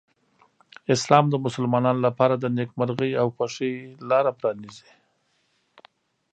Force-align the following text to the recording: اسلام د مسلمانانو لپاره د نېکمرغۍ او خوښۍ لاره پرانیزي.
اسلام 0.95 1.25
د 1.29 1.35
مسلمانانو 1.45 1.99
لپاره 2.07 2.33
د 2.37 2.45
نېکمرغۍ 2.57 3.11
او 3.21 3.27
خوښۍ 3.35 3.73
لاره 4.09 4.31
پرانیزي. 4.39 4.91